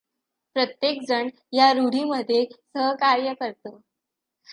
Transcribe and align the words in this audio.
प्रत्येकजण 0.55 1.27
ह्या 1.53 1.71
रूढीमध्ये 1.73 2.43
सहकार्य 2.45 3.33
करतो. 3.33 3.77